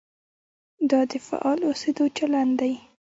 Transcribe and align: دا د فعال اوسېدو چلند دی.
دا 0.89 0.99
د 1.11 1.13
فعال 1.27 1.59
اوسېدو 1.69 2.05
چلند 2.17 2.53
دی. 2.59 2.73